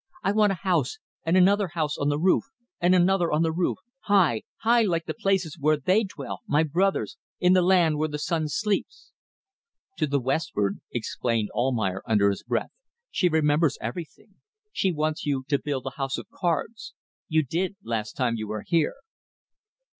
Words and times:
"I 0.23 0.31
want 0.31 0.51
a 0.51 0.55
house, 0.65 0.97
and 1.23 1.37
another 1.37 1.67
house 1.75 1.95
on 1.95 2.09
the 2.09 2.17
roof, 2.17 2.45
and 2.79 2.95
another 2.95 3.31
on 3.31 3.43
the 3.43 3.51
roof 3.51 3.77
high. 4.05 4.41
High! 4.61 4.81
Like 4.81 5.05
the 5.05 5.13
places 5.13 5.59
where 5.59 5.77
they 5.77 6.05
dwell 6.05 6.39
my 6.47 6.63
brothers 6.63 7.17
in 7.39 7.53
the 7.53 7.61
land 7.61 7.99
where 7.99 8.07
the 8.09 8.17
sun 8.17 8.47
sleeps." 8.47 9.11
"To 9.99 10.07
the 10.07 10.19
westward," 10.19 10.79
explained 10.91 11.51
Almayer, 11.53 12.01
under 12.07 12.31
his 12.31 12.41
breath. 12.41 12.71
"She 13.11 13.29
remembers 13.29 13.77
everything. 13.79 14.37
She 14.71 14.91
wants 14.91 15.27
you 15.27 15.45
to 15.49 15.59
build 15.63 15.85
a 15.85 15.91
house 15.91 16.17
of 16.17 16.27
cards. 16.31 16.95
You 17.27 17.43
did, 17.43 17.75
last 17.83 18.13
time 18.13 18.33
you 18.37 18.47
were 18.47 18.63
here." 18.65 18.95